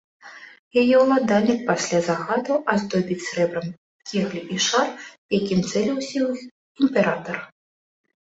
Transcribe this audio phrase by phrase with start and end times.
[0.81, 3.67] Яе ўладальнік пасля загадаў аздобіць срэбрам
[4.13, 4.87] кеглі і шар,
[5.39, 7.37] якім цэліўся ў іх імператар.